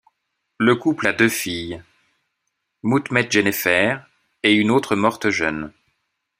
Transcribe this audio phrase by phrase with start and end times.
[0.57, 1.83] Le couple a deux filles,
[2.81, 3.97] Moutmetjennéfer
[4.41, 5.71] et une autre morte jeune.